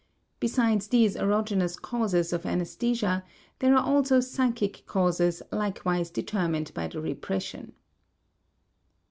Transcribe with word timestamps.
Besides 0.39 0.87
these 0.87 1.15
erogenous 1.15 1.79
causes 1.79 2.33
of 2.33 2.43
anesthesia 2.43 3.23
there 3.59 3.75
are 3.75 3.85
also 3.85 4.19
psychic 4.19 4.83
causes 4.87 5.43
likewise 5.51 6.09
determined 6.09 6.73
by 6.73 6.87
the 6.87 6.99
repression. 6.99 7.73